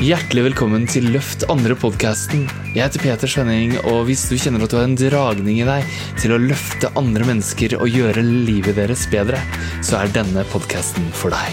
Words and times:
Hjertelig 0.00 0.46
velkommen 0.46 0.86
til 0.88 1.10
Løft 1.12 1.42
andre-podkasten. 1.52 2.46
Jeg 2.72 2.86
heter 2.86 3.02
Peter 3.02 3.28
Svenning, 3.28 3.74
og 3.84 4.06
hvis 4.08 4.22
du 4.30 4.38
kjenner 4.40 4.62
at 4.64 4.72
du 4.72 4.78
har 4.78 4.86
en 4.88 4.94
dragning 4.96 5.58
i 5.60 5.66
deg 5.68 5.90
til 6.16 6.32
å 6.32 6.38
løfte 6.40 6.88
andre 6.96 7.26
mennesker 7.28 7.74
og 7.76 7.92
gjøre 7.92 8.24
livet 8.24 8.78
deres 8.80 9.02
bedre, 9.12 9.36
så 9.84 9.98
er 10.00 10.14
denne 10.14 10.46
podkasten 10.48 11.04
for 11.12 11.36
deg. 11.36 11.52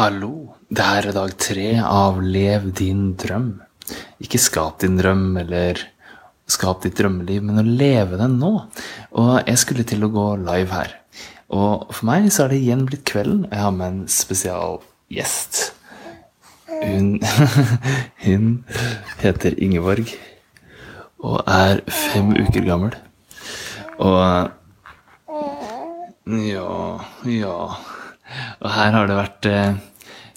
Hallo. 0.00 0.56
Det 0.72 0.90
er 0.96 1.12
dag 1.12 1.36
tre 1.36 1.70
av 1.84 2.24
Lev 2.24 2.72
din 2.72 3.10
drøm. 3.20 3.58
Ikke 4.24 4.40
skap 4.40 4.80
din 4.80 4.96
drøm, 4.96 5.34
eller 5.44 5.90
Skap 6.50 6.82
ditt 6.82 6.98
drømmeliv, 6.98 7.44
men 7.46 7.60
å 7.62 7.66
leve 7.66 8.18
den 8.18 8.38
nå. 8.40 8.54
Og 9.18 9.34
jeg 9.46 9.60
skulle 9.62 9.86
til 9.86 10.02
å 10.06 10.12
gå 10.12 10.26
live 10.42 10.74
her. 10.74 10.96
Og 11.50 11.90
for 11.90 12.06
meg 12.10 12.30
så 12.30 12.44
er 12.44 12.54
det 12.54 12.62
igjen 12.62 12.86
blitt 12.88 13.06
kvelden. 13.10 13.44
Jeg 13.50 13.62
har 13.62 13.74
med 13.74 13.86
en 13.86 14.02
spesial 14.10 14.80
gjest. 15.10 15.70
Hun, 16.70 17.18
hun 18.26 18.50
heter 19.20 19.56
Ingeborg 19.60 20.12
og 21.20 21.42
er 21.50 21.82
fem 21.92 22.32
uker 22.32 22.64
gammel. 22.64 22.96
Og 24.00 24.56
Ja, 26.30 27.00
ja 27.26 27.56
Og 28.60 28.68
her 28.70 28.92
har 28.94 29.08
det 29.08 29.16
vært 29.18 29.46
eh, 29.50 29.80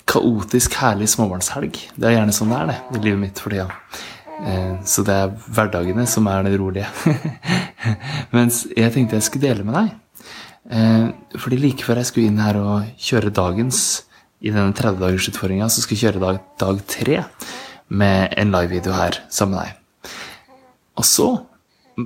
kaotisk 0.09 0.75
herlig 0.81 1.07
småbarnshelg. 1.11 1.77
Det 1.95 2.09
er 2.09 2.17
gjerne 2.17 2.35
sånn 2.35 2.51
det 2.51 2.59
er, 2.59 2.71
det, 2.71 2.77
i 2.97 3.03
livet 3.05 3.21
mitt 3.21 3.39
for 3.43 3.53
tida. 3.53 3.67
Eh, 3.69 4.12
så 4.83 5.03
det 5.07 5.13
er 5.15 5.35
hverdagene 5.55 6.05
som 6.09 6.27
er 6.27 6.43
det 6.47 6.57
rolige. 6.59 6.89
Mens 8.35 8.63
jeg 8.71 8.91
tenkte 8.95 9.19
jeg 9.19 9.27
skulle 9.27 9.47
dele 9.47 9.67
med 9.67 9.77
deg. 9.77 9.93
Eh, 10.71 11.07
fordi 11.39 11.59
like 11.59 11.85
før 11.85 11.99
jeg 11.99 12.09
skulle 12.09 12.31
inn 12.31 12.41
her 12.41 12.59
og 12.59 12.89
kjøre 12.99 13.33
dagens 13.35 14.03
i 14.43 14.51
denne 14.51 14.75
30-dagersutfordringa, 14.75 15.69
så 15.71 15.83
skulle 15.83 15.99
jeg 15.99 16.11
kjøre 16.11 16.23
dag, 16.23 16.41
dag 16.59 16.81
tre 16.87 17.21
med 17.93 18.35
en 18.39 18.51
live-video 18.53 18.95
her 18.95 19.19
sammen 19.31 19.57
med 19.57 19.63
deg. 19.63 19.79
Og 20.99 21.07
så, 21.07 21.29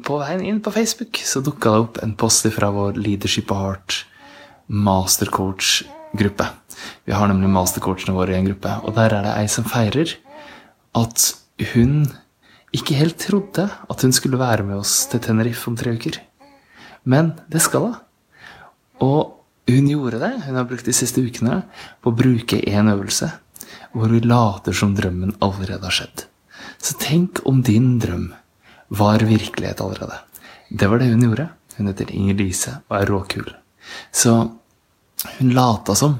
på 0.05 0.19
veien 0.21 0.45
inn 0.45 0.61
på 0.63 0.73
Facebook, 0.73 1.19
så 1.25 1.41
dukka 1.43 1.73
det 1.73 1.83
opp 1.85 1.99
en 2.03 2.13
post 2.19 2.47
fra 2.53 2.69
vår 2.73 2.99
Leadership 2.99 3.51
of 3.53 3.61
Heart 3.63 3.97
mastercoach-gruppe. 4.67 6.47
Vi 7.07 7.15
har 7.15 7.29
nemlig 7.31 7.49
mastercoachene 7.53 8.15
våre 8.15 8.35
i 8.35 8.39
en 8.39 8.49
gruppe, 8.49 8.73
og 8.83 8.95
der 8.97 9.15
er 9.15 9.25
det 9.25 9.35
ei 9.39 9.47
som 9.51 9.67
feirer 9.67 10.17
at 10.97 11.29
hun 11.73 12.07
ikke 12.77 12.97
helt 12.99 13.19
trodde 13.21 13.67
at 13.67 14.03
hun 14.05 14.13
skulle 14.15 14.39
være 14.39 14.65
med 14.67 14.79
oss 14.81 15.05
til 15.11 15.21
Tenerife 15.23 15.69
om 15.69 15.77
tre 15.79 15.95
uker. 15.97 16.19
Men 17.07 17.33
det 17.51 17.61
skal 17.63 17.87
hun. 17.87 17.97
Og 19.03 19.33
hun 19.67 19.89
gjorde 19.91 20.21
det. 20.21 20.31
Hun 20.45 20.55
har 20.55 20.67
brukt 20.67 20.87
de 20.87 20.95
siste 20.95 21.21
ukene 21.21 21.61
på 22.01 22.11
å 22.11 22.17
bruke 22.17 22.59
én 22.63 22.91
øvelse 22.91 23.31
hvor 23.97 24.11
vi 24.11 24.21
later 24.21 24.75
som 24.75 24.93
drømmen 24.95 25.35
allerede 25.41 25.87
har 25.87 25.95
skjedd. 25.95 26.25
Så 26.77 26.97
tenk 27.01 27.41
om 27.49 27.63
din 27.65 27.97
drøm 28.01 28.29
var 28.93 29.23
virkelighet 29.25 29.81
allerede. 29.81 30.19
Det 30.69 30.89
var 30.89 31.01
det 31.01 31.09
hun 31.11 31.25
gjorde. 31.25 31.49
Hun 31.77 31.89
heter 31.89 32.11
Inger 32.13 32.37
Lise 32.37 32.73
og 32.89 32.97
er 32.99 33.11
råkul. 33.11 33.47
Så 34.11 34.33
hun 35.39 35.53
lata 35.55 35.95
som 35.97 36.17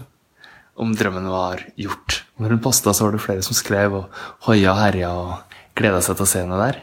om 0.78 0.94
drømmen 0.96 1.28
var 1.30 1.64
gjort. 1.80 2.24
Når 2.38 2.56
hun 2.56 2.64
posta, 2.64 2.94
så 2.94 3.08
var 3.08 3.16
det 3.16 3.24
flere 3.24 3.46
som 3.46 3.58
skrev 3.58 3.96
og 3.98 4.20
hoia 4.48 4.74
og 4.74 4.82
herja 4.82 5.12
og 5.18 5.47
gleda 5.78 6.02
seg 6.04 6.18
til 6.18 6.26
å 6.26 6.30
se 6.30 6.44
henne 6.44 6.60
der. 6.60 6.82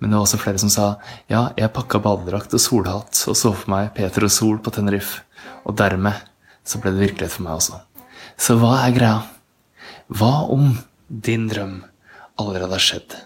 Men 0.00 0.10
det 0.10 0.16
var 0.16 0.24
også 0.24 0.40
flere 0.40 0.60
som 0.62 0.72
sa 0.72 0.86
ja, 1.28 1.50
jeg 1.60 1.72
pakka 1.76 2.00
badedrakt 2.02 2.54
og 2.56 2.62
solhatt 2.62 3.24
og 3.28 3.36
så 3.36 3.52
for 3.52 3.72
meg 3.72 3.92
Peter 3.96 4.24
og 4.24 4.32
Sol 4.32 4.60
på 4.64 4.72
Tenerife. 4.72 5.20
Og 5.68 5.76
dermed 5.76 6.16
så 6.64 6.80
ble 6.80 6.94
det 6.94 7.04
virkelighet 7.04 7.36
for 7.36 7.44
meg 7.44 7.58
også. 7.58 7.80
Så 8.40 8.56
hva 8.60 8.78
er 8.86 8.96
greia? 8.96 9.18
Hva 10.08 10.46
om 10.52 10.72
din 11.08 11.48
drøm 11.50 11.82
allerede 12.40 12.72
har 12.72 12.84
skjedd? 12.84 13.18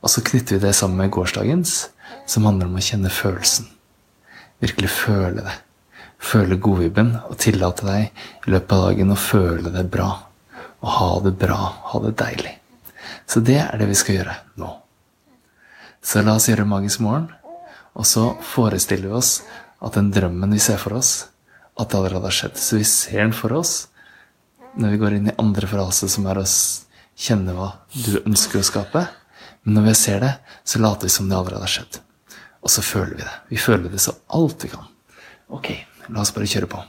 Og 0.00 0.12
så 0.12 0.24
knytter 0.24 0.56
vi 0.56 0.64
det 0.64 0.72
sammen 0.76 1.00
med 1.00 1.12
gårsdagens, 1.12 1.76
som 2.28 2.48
handler 2.48 2.70
om 2.70 2.80
å 2.80 2.84
kjenne 2.84 3.12
følelsen. 3.12 3.68
Virkelig 4.64 4.92
føle 4.96 5.44
det. 5.44 5.54
Føle 6.24 6.56
godvibben 6.56 7.14
og 7.28 7.36
tillate 7.40 7.84
deg 7.84 8.04
i 8.08 8.52
løpet 8.54 8.76
av 8.76 8.86
dagen 8.88 9.12
å 9.12 9.20
føle 9.20 9.72
det 9.74 9.84
bra. 9.92 10.10
Og 10.80 10.92
ha 10.98 11.10
det 11.24 11.34
bra, 11.40 11.60
ha 11.92 12.00
det 12.04 12.16
deilig. 12.20 12.54
Så 13.26 13.40
det 13.40 13.60
er 13.62 13.78
det 13.80 13.88
vi 13.90 13.98
skal 13.98 14.18
gjøre 14.20 14.36
nå. 14.60 14.70
Så 16.04 16.20
la 16.20 16.36
oss 16.36 16.50
gjøre 16.50 16.66
magisk 16.68 17.00
morgen, 17.04 17.30
og 17.96 18.06
så 18.08 18.34
forestiller 18.44 19.08
vi 19.08 19.18
oss 19.20 19.38
at 19.84 19.96
den 19.96 20.10
drømmen 20.12 20.52
vi 20.52 20.60
ser 20.62 20.80
for 20.80 20.98
oss, 20.98 21.30
at 21.80 21.90
det 21.90 21.98
allerede 21.98 22.28
har 22.28 22.36
skjedd. 22.36 22.58
Så 22.60 22.78
vi 22.80 22.86
ser 22.88 23.24
den 23.24 23.36
for 23.36 23.54
oss 23.56 23.86
når 24.74 24.94
vi 24.94 25.00
går 25.00 25.16
inn 25.16 25.30
i 25.30 25.36
andre 25.38 25.68
frase, 25.70 26.08
som 26.10 26.26
er 26.26 26.40
å 26.42 26.46
kjenne 26.46 27.54
hva 27.56 27.70
du 27.94 28.18
ønsker 28.24 28.60
å 28.60 28.66
skape. 28.66 29.04
Men 29.64 29.78
når 29.78 29.88
vi 29.88 29.94
ser 29.98 30.20
det, 30.24 30.32
så 30.66 30.82
later 30.82 31.08
vi 31.08 31.14
som 31.14 31.30
det 31.30 31.38
allerede 31.38 31.64
har 31.64 31.74
skjedd. 31.76 32.00
Og 32.64 32.72
så 32.72 32.84
føler 32.84 33.14
vi 33.14 33.22
det. 33.22 33.36
Vi 33.52 33.60
føler 33.60 33.92
det 33.92 34.02
så 34.02 34.16
alt 34.34 34.64
vi 34.66 34.72
kan. 34.72 34.88
Ok, 35.54 35.70
la 36.08 36.24
oss 36.24 36.34
bare 36.36 36.50
kjøre 36.50 36.70
på. 36.74 36.84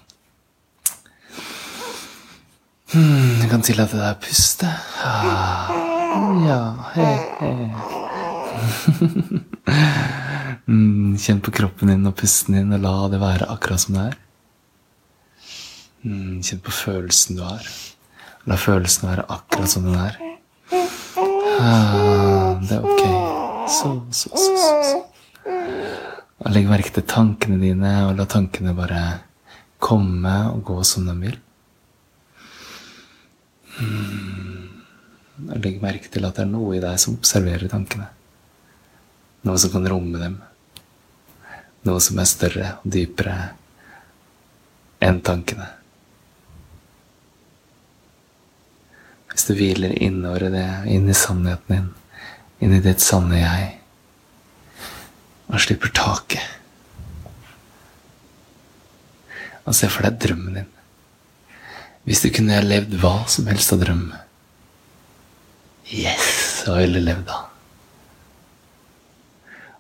Hmm, 2.96 3.42
du 3.42 3.50
kan 3.52 3.66
tillate 3.66 4.00
deg 4.00 4.16
å 4.16 4.24
puste. 4.24 4.72
Ah. 5.04 5.95
Ja, 6.16 6.60
hei, 6.94 7.16
hei. 7.40 7.72
mm, 10.72 11.18
kjenn 11.20 11.42
på 11.44 11.52
kroppen 11.58 11.92
din 11.92 12.08
og 12.08 12.16
pusten 12.22 12.56
din, 12.56 12.72
og 12.78 12.86
la 12.86 12.94
det 13.12 13.20
være 13.20 13.50
akkurat 13.52 13.84
som 13.84 13.98
det 13.98 14.06
er. 14.14 14.16
Mm, 16.06 16.40
kjenn 16.40 16.62
på 16.64 16.72
følelsen 16.72 17.36
du 17.36 17.44
har. 17.44 17.68
La 18.48 18.56
følelsen 18.56 19.10
være 19.10 19.28
akkurat 19.36 19.74
som 19.74 19.90
den 19.90 20.00
er. 20.00 20.16
Ah, 21.60 22.64
det 22.64 22.78
er 22.78 22.88
ok. 22.88 23.04
Så, 23.76 23.92
så, 24.16 24.32
så, 24.40 24.74
så. 24.88 25.00
Og 26.46 26.52
legg 26.56 26.70
merke 26.72 26.96
til 26.96 27.04
tankene 27.12 27.60
dine, 27.60 27.92
og 28.08 28.16
la 28.22 28.30
tankene 28.30 28.76
bare 28.78 29.04
komme 29.84 30.38
og 30.54 30.64
gå 30.72 30.80
som 30.88 31.12
de 31.12 31.20
vil. 31.26 31.42
Legg 35.54 35.82
merke 35.84 36.10
til 36.12 36.26
at 36.26 36.38
det 36.38 36.46
er 36.46 36.52
noe 36.52 36.76
i 36.78 36.82
deg 36.84 36.98
som 37.02 37.18
observerer 37.18 37.70
tankene. 37.72 38.08
Noe 39.46 39.62
som 39.62 39.74
kan 39.74 39.88
romme 39.90 40.22
dem. 40.22 40.40
Noe 41.86 42.02
som 42.02 42.20
er 42.20 42.30
større 42.30 42.70
og 42.80 42.92
dypere 42.96 43.36
enn 45.06 45.22
tankene. 45.26 45.68
Hvis 49.30 49.50
du 49.50 49.54
hviler 49.58 49.94
innover 50.00 50.48
i 50.48 50.54
det, 50.54 50.68
inn 50.96 51.10
i 51.12 51.18
sannheten 51.18 51.74
din, 51.76 51.90
inn 52.64 52.78
i 52.78 52.82
ditt 52.82 53.04
sanne 53.04 53.42
jeg, 53.42 53.74
og 55.46 55.62
slipper 55.62 55.92
taket 55.94 56.42
Og 59.66 59.76
se 59.78 59.86
for 59.94 60.06
deg 60.06 60.18
drømmen 60.22 60.58
din. 60.58 60.72
Hvis 62.06 62.22
du 62.22 62.32
kunne 62.34 62.58
levd 62.62 62.96
hva 63.02 63.24
som 63.30 63.48
helst 63.50 63.74
av 63.74 63.82
drøm, 63.82 64.08
Yes! 65.86 66.64
Jeg 66.66 66.74
har 66.74 66.82
veldig 66.82 67.02
levd 67.04 67.28
da? 67.30 67.42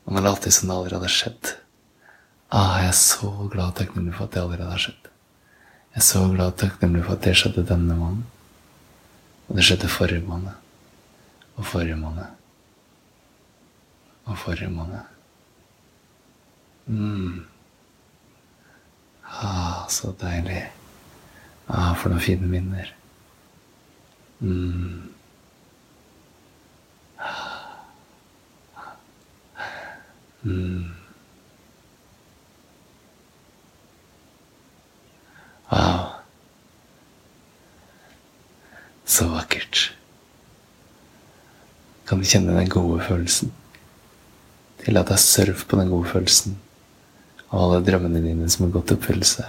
Og 0.05 0.13
man 0.13 0.27
later 0.27 0.53
som 0.53 0.69
det 0.69 0.75
allerede 0.75 1.07
har 1.07 1.16
skjedd. 1.16 1.55
Ah, 2.53 2.75
jeg 2.83 2.91
er 2.91 2.99
så 2.99 3.31
glad 3.49 3.71
og 3.71 3.77
takknemlig 3.79 4.13
for 4.13 4.27
at 4.27 4.35
det 4.35 4.43
allerede 4.43 4.69
har 4.69 4.83
skjedd. 4.83 5.09
Jeg 5.95 6.01
er 6.03 6.05
så 6.05 6.21
glad 6.29 6.51
og 6.51 6.59
takknemlig 6.61 7.01
for 7.07 7.16
at 7.16 7.25
det 7.25 7.33
skjedde 7.39 7.66
denne 7.71 7.97
måneden. 7.97 8.27
Og 9.47 9.57
det 9.57 9.66
skjedde 9.66 9.89
forrige 9.89 10.25
måned. 10.27 10.53
Og 11.55 11.66
forrige 11.66 11.97
måned. 11.97 12.37
Og 14.25 14.37
forrige 14.37 14.69
måned. 14.69 15.01
Mm. 16.85 17.46
Ah, 19.25 19.90
så 19.90 20.13
deilig. 20.22 20.67
Ah, 21.67 21.96
for 21.97 22.13
noen 22.13 22.22
fine 22.22 22.46
minner. 22.49 22.93
Mm. 24.40 25.04
Mm. 30.46 30.86
Wow. 35.72 36.06
Så 39.06 39.28
vakkert. 39.30 39.92
Kan 42.06 42.22
du 42.22 42.30
kjenne 42.30 42.53
den 42.53 42.70
gode 42.70 43.02
følelsen? 43.08 43.50
Tillat 44.84 45.09
deg 45.09 45.22
surf 45.22 45.66
på 45.66 45.80
den 45.80 45.90
gode 45.90 46.12
følelsen 46.12 46.59
av 47.50 47.62
alle 47.64 47.84
drømmene 47.88 48.22
dine 48.22 48.50
som 48.52 48.68
har 48.68 48.76
gått 48.76 48.94
i 48.94 48.97
oppfyllelse. 49.00 49.46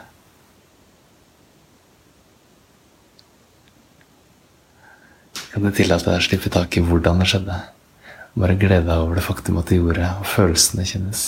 Kan 5.53 5.65
du 5.65 5.73
tillate 5.73 6.09
deg 6.09 6.21
å 6.21 6.25
slippe 6.25 6.53
tak 6.53 6.77
i 6.77 6.85
hvordan 6.85 7.21
det 7.21 7.29
skjedde? 7.33 7.61
Bare 8.37 8.57
glede 8.61 8.85
deg 8.85 9.01
over 9.01 9.17
det 9.17 9.25
faktum 9.25 9.59
at 9.61 9.71
det 9.71 9.79
gjorde, 9.81 10.09
og 10.21 10.29
følelsene 10.29 10.85
kjennes. 10.85 11.25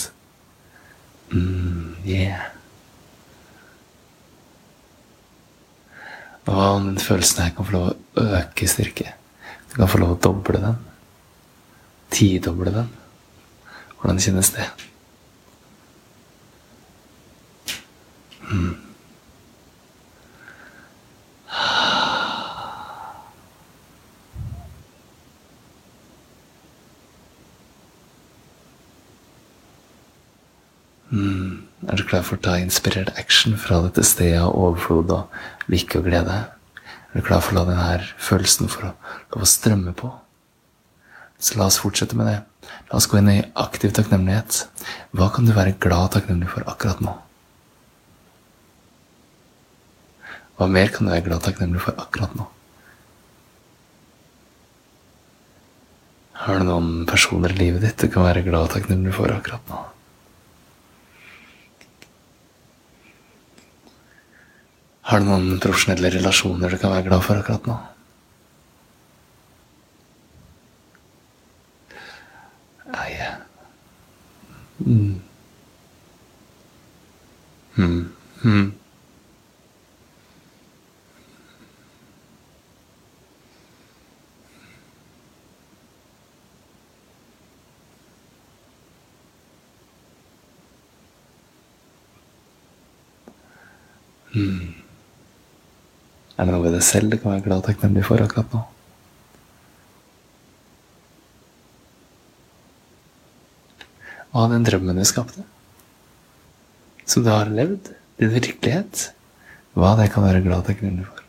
Mm, 1.33 1.95
yeah. 2.05 2.49
Hva 6.45 6.67
om 6.75 6.91
den 6.91 7.01
følelsen 7.01 7.43
her 7.43 7.55
kan 7.57 7.65
få 7.65 7.75
lov 7.75 7.87
å 7.89 8.27
øke 8.39 8.65
i 8.65 8.69
styrke? 8.69 9.15
Du 9.69 9.75
kan 9.77 9.89
få 9.89 10.01
lov 10.01 10.15
å 10.15 10.21
doble 10.21 10.61
den. 10.61 10.77
Tidoble 12.13 12.73
den. 12.73 12.93
Hvordan 13.99 14.21
kjennes 14.23 14.53
det? 14.55 14.69
Mm. 18.49 18.88
Mm. 31.09 31.65
Er 31.89 31.97
du 31.97 32.03
klar 32.05 32.25
for 32.27 32.37
å 32.37 32.43
ta 32.43 32.57
inspirert 32.61 33.15
action 33.17 33.55
fra 33.57 33.79
dette 33.85 34.03
stedet 34.05 34.41
av 34.43 34.53
overflod 34.53 35.13
og 35.15 35.71
lykke 35.71 36.01
og 36.01 36.09
glede? 36.09 36.35
Er 37.09 37.21
du 37.21 37.25
klar 37.25 37.41
for 37.41 37.55
å 37.55 37.61
la 37.61 37.65
denne 37.69 38.09
følelsen 38.21 38.69
for 38.69 38.91
å, 38.91 38.93
å 39.39 39.47
strømme 39.49 39.95
på? 39.97 40.11
Så 41.39 41.57
la 41.57 41.69
oss 41.69 41.79
fortsette 41.81 42.17
med 42.19 42.29
det. 42.29 42.37
La 42.91 42.99
oss 42.99 43.07
gå 43.09 43.17
inn 43.21 43.31
i 43.31 43.39
aktiv 43.57 43.95
takknemlighet. 43.95 44.65
Hva 45.15 45.31
kan 45.33 45.47
du 45.47 45.55
være 45.55 45.77
glad 45.81 46.09
og 46.09 46.15
takknemlig 46.17 46.51
for 46.51 46.67
akkurat 46.69 47.01
nå? 47.01 47.15
Hva 50.59 50.67
mer 50.67 50.91
kan 50.93 51.07
du 51.07 51.13
være 51.13 51.25
glad 51.25 51.39
og 51.39 51.45
takknemlig 51.47 51.85
for 51.85 52.01
akkurat 52.03 52.35
nå? 52.37 52.49
Har 56.39 56.59
du 56.59 56.67
noen 56.67 57.07
personer 57.07 57.55
i 57.55 57.59
livet 57.63 57.83
ditt 57.83 58.03
du 58.03 58.11
kan 58.11 58.27
være 58.27 58.43
glad 58.45 58.67
og 58.67 58.75
takknemlig 58.75 59.15
for 59.15 59.31
akkurat 59.33 59.71
nå? 59.71 59.79
Har 65.09 65.23
du 65.23 65.25
noen 65.25 65.57
profesjonelle 65.57 66.11
relasjoner 66.13 66.69
du 66.69 66.77
kan 66.77 66.91
være 66.93 67.07
glad 67.07 67.23
for 67.25 67.39
akkurat 67.41 67.65
nå? 67.65 67.77
Nei 72.93 73.15
mm. 74.85 75.15
Mm. 77.79 78.03
Mm. 78.43 78.69
Mm. 94.35 94.78
Er 96.39 96.47
det 96.47 96.53
noe 96.55 96.63
ved 96.63 96.71
deg 96.77 96.83
selv 96.87 97.11
du 97.11 97.17
kan 97.19 97.33
være 97.33 97.43
glad 97.43 97.59
og 97.59 97.65
takknemlig 97.67 98.05
for 98.07 98.23
akkurat 98.23 98.53
nå? 98.55 98.61
Hva 104.31 104.45
den 104.47 104.63
drømmen 104.63 105.01
du 105.01 105.03
skapte? 105.09 105.43
Som 107.03 107.25
du 107.25 107.31
har 107.33 107.51
levd? 107.51 107.91
Din 108.21 108.31
virkelighet? 108.31 109.09
Hva 109.75 109.97
det 109.99 110.11
kan 110.13 110.23
være 110.23 110.45
glad 110.45 110.61
og 110.63 110.69
takknemlig 110.71 111.09
for? 111.09 111.25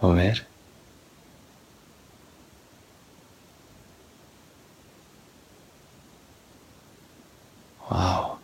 Og 0.00 0.14
mer? 0.16 0.46
Wow. 7.90 8.38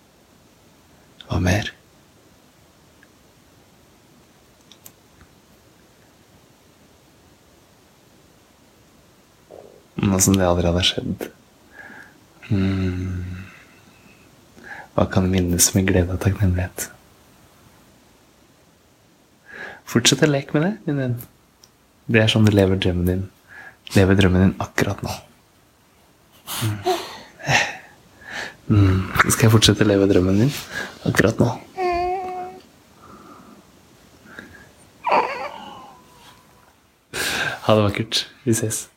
Hva 1.34 1.40
mer? 1.42 1.66
Nå 9.98 10.20
som 10.22 10.36
det 10.38 10.46
aldri 10.46 10.70
hadde 10.70 10.84
skjedd. 10.86 11.24
Hmm. 12.46 13.42
Hva 14.94 15.08
kan 15.10 15.26
minnes 15.26 15.66
med 15.74 15.88
glede 15.90 16.14
og 16.14 16.22
takknemlighet? 16.22 16.86
Fortsett 19.90 20.22
å 20.22 20.30
leke 20.30 20.54
med 20.54 20.68
det, 20.68 20.74
min 20.86 21.02
venn. 21.02 21.16
Det 22.06 22.22
er 22.22 22.30
sånn 22.30 22.46
du 22.46 22.54
lever 22.54 22.78
drømmen 22.78 23.10
din. 23.10 23.26
Lever 23.98 24.22
drømmen 24.22 24.46
din 24.46 24.54
akkurat 24.62 25.02
nå. 25.02 25.18
Mm. 26.62 26.94
Mm. 28.68 29.04
Skal 29.28 29.48
jeg 29.48 29.52
fortsette 29.52 29.84
å 29.84 29.88
leve 29.88 30.08
drømmen 30.08 30.40
din 30.44 30.52
akkurat 31.04 31.40
nå? 31.42 31.52
Ha 37.64 37.76
det 37.76 37.84
vakkert. 37.86 38.26
Vi 38.44 38.52
ses. 38.56 38.88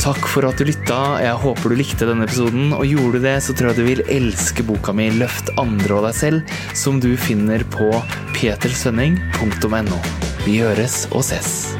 Takk 0.00 0.24
for 0.32 0.46
at 0.48 0.56
du 0.56 0.64
lytta. 0.64 1.18
Jeg 1.20 1.36
håper 1.42 1.72
du 1.72 1.76
likte 1.76 2.08
denne 2.08 2.24
episoden. 2.24 2.72
Og 2.72 2.88
gjorde 2.88 3.20
du 3.20 3.26
det, 3.26 3.36
så 3.44 3.52
tror 3.52 3.70
jeg 3.70 3.80
du 3.82 3.84
vil 3.90 4.02
elske 4.08 4.64
boka 4.64 4.94
mi 4.96 5.10
'Løft 5.12 5.52
andre 5.60 5.98
og 5.98 6.08
deg 6.08 6.16
selv', 6.16 6.56
som 6.72 7.02
du 7.04 7.12
finner 7.20 7.60
på 7.68 7.92
petersønning.no. 8.32 10.00
Vi 10.46 10.56
høres 10.64 11.04
og 11.12 11.28
ses. 11.28 11.79